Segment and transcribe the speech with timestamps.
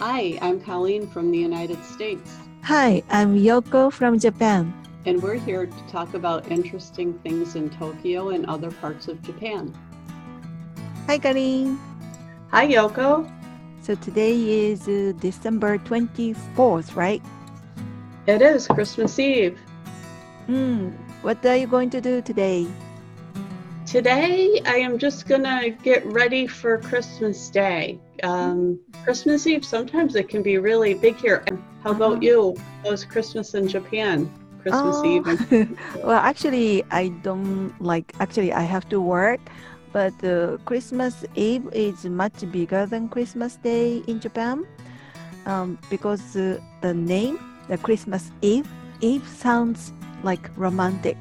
[0.00, 4.72] Hi, I'm Colleen from the United States, Hi, I'm Yoko from Japan.
[5.04, 9.74] and we're here to talk about interesting things in Tokyo and other parts of Japan.
[11.06, 11.78] Hi, Colleen.
[12.50, 13.30] Hi, Yoko.
[13.82, 17.22] So today is uh, December 24th, right?
[18.26, 19.58] It is Christmas Eve.
[20.46, 20.90] Hmm.
[21.22, 22.66] What are you going to do today?
[23.86, 27.98] Today, I am just gonna get ready for Christmas Day.
[28.22, 31.44] Um, Christmas Eve, sometimes it can be really big here.
[31.82, 32.22] How about Uh-huh.
[32.22, 32.56] you?
[32.84, 34.30] How's Christmas in Japan?
[34.58, 35.26] Christmas Oh, Eve.
[36.04, 38.12] well, actually, I don't like.
[38.20, 39.40] Actually, I have to work,
[39.92, 44.64] but uh, Christmas Eve is much bigger than Christmas Day in Japan,
[45.46, 48.68] um, because uh, the name, the Christmas Eve,
[49.00, 49.92] Eve sounds
[50.22, 51.18] like romantic.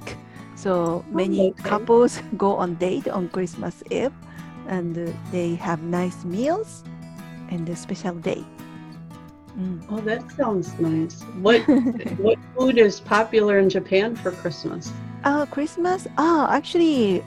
[0.55, 1.63] So many okay.
[1.63, 4.13] couples go on date on Christmas Eve,
[4.69, 4.95] and
[5.31, 6.83] they have nice meals
[7.49, 8.45] and a special day.
[9.57, 9.83] Mm.
[9.89, 11.21] Oh, that sounds nice.
[11.41, 11.61] What
[12.17, 14.93] what food is popular in Japan for Christmas?
[15.26, 16.07] Oh, Christmas?
[16.17, 17.23] Oh, actually,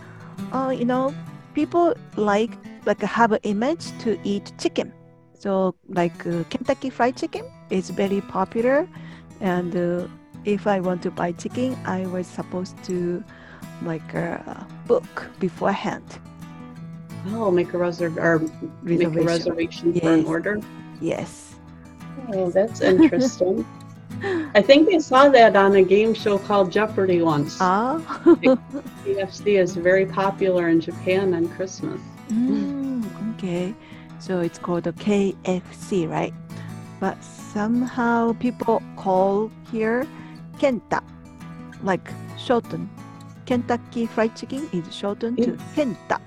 [0.52, 1.12] uh, you know,
[1.52, 2.52] people like
[2.86, 4.94] like have an image to eat chicken.
[5.34, 8.88] So like uh, Kentucky Fried Chicken is very popular,
[9.40, 10.06] and uh,
[10.44, 13.22] if I want to buy chicken, I was supposed to
[13.82, 14.38] like uh,
[14.86, 16.06] book beforehand
[17.28, 18.40] Oh, make a reserv or
[18.82, 19.92] make a reservation.
[19.92, 20.60] reservation for an order.
[21.00, 21.54] Yes.
[22.32, 23.66] Oh, that's interesting.
[24.54, 27.58] I think I saw that on a game show called Jeopardy once.
[27.60, 27.98] Ah.
[29.04, 32.00] KFC is very popular in Japan on Christmas.
[32.28, 33.74] Mm, okay.
[34.18, 36.34] So it's called a KFC, right?
[37.00, 40.06] But somehow people call here
[40.58, 41.02] Kenta,
[41.82, 42.88] like shorten.
[43.46, 46.20] Kentucky Fried Chicken is shortened to Kenta.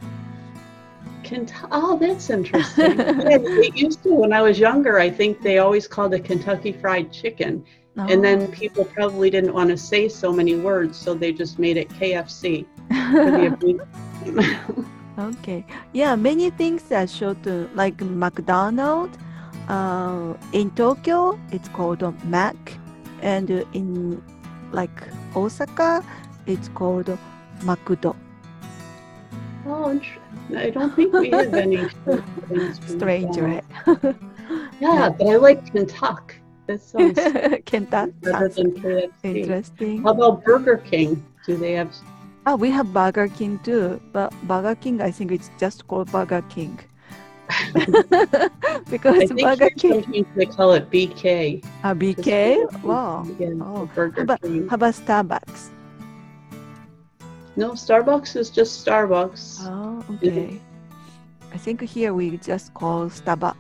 [1.26, 2.98] Kent- oh, that's interesting.
[3.00, 5.00] yeah, it used to when I was younger.
[5.00, 7.66] I think they always called it Kentucky Fried Chicken,
[7.98, 11.78] and then people probably didn't want to say so many words, so they just made
[11.78, 12.66] it KFC.
[13.12, 14.88] for the abbreviation.
[15.18, 15.66] okay.
[15.94, 19.18] Yeah, many things are shortened, like McDonald's.
[19.68, 22.56] Uh, in Tokyo, it's called Mac,
[23.22, 24.22] and in
[24.72, 24.97] like
[25.35, 26.03] Osaka,
[26.46, 27.09] it's called
[27.62, 28.16] Makudo.
[29.66, 30.00] Oh.
[30.56, 33.68] I don't think we have any short things from Strange, McDonald's.
[34.03, 34.16] right?
[34.80, 36.36] Yeah, but I like Kentucky.
[36.68, 37.18] That sounds
[37.70, 39.12] Kenta better than KFC.
[39.24, 40.03] interesting.
[40.03, 41.24] How about Burger King?
[41.46, 41.90] Do they have?
[42.46, 46.44] Oh, we have Burger King too, but Burger King, I think it's just called Burger
[46.50, 46.80] King.
[47.50, 48.50] I
[48.90, 51.64] because think Burger King, they call it BK.
[51.84, 53.24] uh, Just BK, wow.
[53.24, 54.68] Again, Oh, Burger how about- King.
[54.68, 55.70] How about Starbucks?
[57.55, 59.63] No, Starbucks is just Starbucks.
[59.63, 60.59] Oh, okay.
[61.53, 63.55] I think here we just call Starbucks.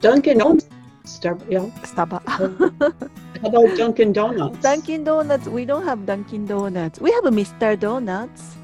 [0.00, 0.68] Dunkin' Donuts.
[1.04, 1.60] Star, yeah.
[1.82, 2.28] Starbucks.
[2.28, 4.58] How about Dunkin' Donuts?
[4.60, 7.00] Dunkin' Donuts, we don't have Dunkin' Donuts.
[7.00, 7.78] We have a Mr.
[7.78, 8.56] Donuts.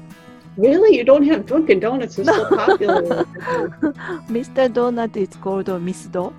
[0.55, 0.95] Really?
[0.97, 2.17] You don't have Dunkin' Donuts?
[2.19, 3.23] It's so popular.
[4.29, 4.69] Mr.
[4.69, 6.33] Donut is called uh, Misudo.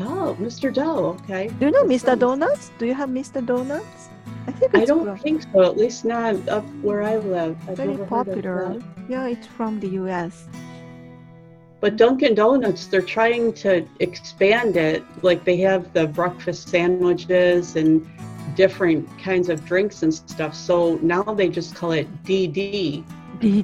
[0.00, 0.72] oh, Mr.
[0.72, 1.16] Doe.
[1.24, 1.48] Okay.
[1.58, 2.00] Do you know That Mr.
[2.06, 2.70] sounds- Donuts?
[2.78, 3.44] Do you have Mr.
[3.44, 4.08] Donuts?
[4.58, 5.62] I think I don't think so.
[5.62, 7.56] At least not up where I live.
[7.68, 8.82] I've very never heard of popular.
[9.08, 10.48] Yeah, it's from the US.
[11.80, 15.04] But Dunkin' Donuts, they're trying to expand it.
[15.22, 18.04] Like they have the breakfast sandwiches and
[18.56, 20.54] different kinds of drinks and stuff.
[20.56, 23.04] So now they just call it DD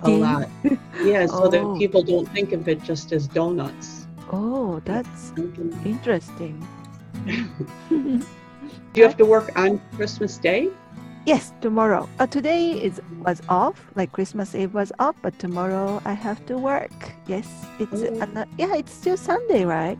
[0.04, 0.49] a lot.
[1.03, 1.49] Yeah, so Oh.
[1.49, 4.06] that people don't think of it just as donuts.
[4.31, 5.33] Oh, that's
[5.84, 6.56] interesting.
[8.93, 10.69] Do you have to work on Christmas Day?
[11.27, 12.07] yes, tomorrow.
[12.19, 16.59] Uh, today is was off, like Christmas Eve was off, but tomorrow I have to
[16.59, 16.93] work.
[17.27, 17.49] Yes,
[17.79, 18.21] it's Oh.
[18.21, 19.99] ano- yeah, it's still Sunday, right?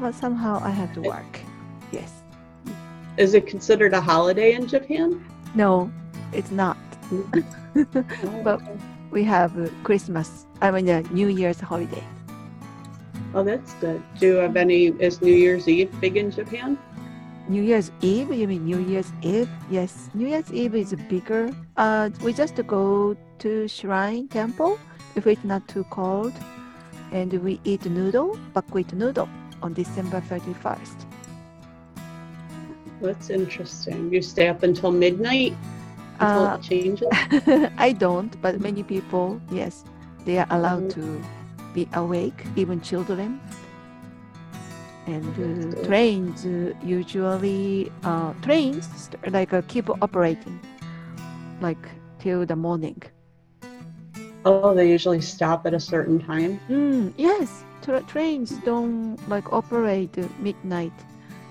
[0.00, 1.40] But somehow I have to work.
[1.92, 2.10] Yes.
[3.18, 5.20] Is it considered a holiday in Japan?
[5.54, 5.90] No,
[6.32, 6.76] it's not.
[7.76, 8.62] Oh, But-
[9.12, 10.46] We have uh, Christmas.
[10.64, 12.02] I mean, uh, New Year's holiday.
[13.34, 14.00] oh, that's good.
[14.18, 14.86] Do you have any?
[15.06, 16.78] Is New Year's Eve big in Japan?
[17.48, 18.32] New Year's Eve?
[18.32, 19.48] You mean New Year's Eve?
[19.70, 21.50] Yes, New Year's Eve is bigger.
[21.76, 24.78] Uh, we just go to shrine temple
[25.16, 26.32] if it's not too cold,
[27.10, 29.28] and we eat noodle, buckwheat noodle
[29.62, 31.06] on December thirty first.
[33.00, 34.12] That's interesting.
[34.12, 35.54] You stay up until midnight
[36.20, 37.08] until Uh, it changes.
[37.78, 39.84] I don't, but many people, yes,
[40.24, 41.20] they are allowed to
[41.74, 43.40] be awake, even children.
[45.06, 50.60] And uh, trains uh, usually uh, trains like uh, keep operating,
[51.60, 51.88] like
[52.20, 53.02] till the morning.
[54.44, 56.60] Oh, they usually stop at a certain time.
[56.68, 60.92] Mm, yes, tra- trains don't like operate midnight.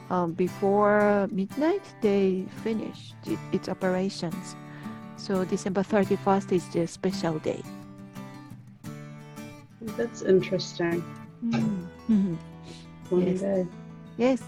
[0.10, 4.56] Um, before midnight, they finish it, its operations.
[5.18, 7.62] So December 31st is the special day.
[9.98, 11.04] That's interesting.
[11.44, 11.88] Mhm.
[12.10, 12.51] One
[13.20, 13.42] Yes.
[13.42, 13.68] day.
[14.18, 14.44] Yes.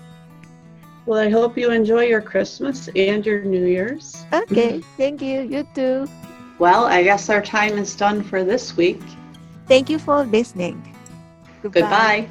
[1.06, 4.24] Well, I hope you enjoy your Christmas and your New Year's.
[4.34, 4.80] Okay.
[4.80, 4.96] Mm-hmm.
[4.98, 5.42] Thank you.
[5.42, 6.08] You too.
[6.60, 9.02] Well, I guess our time is done for this week.
[9.68, 10.82] Thank you for listening.
[11.62, 12.30] Goodbye.